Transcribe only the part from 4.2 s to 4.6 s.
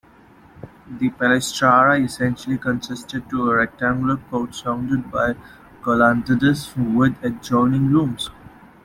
court